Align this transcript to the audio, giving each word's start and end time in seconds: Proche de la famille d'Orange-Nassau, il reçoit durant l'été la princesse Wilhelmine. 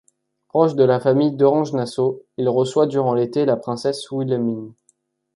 Proche 0.47 0.73
de 0.75 0.83
la 0.83 0.99
famille 0.99 1.31
d'Orange-Nassau, 1.33 2.23
il 2.37 2.49
reçoit 2.49 2.87
durant 2.87 3.13
l'été 3.13 3.45
la 3.45 3.55
princesse 3.55 4.09
Wilhelmine. 4.09 4.73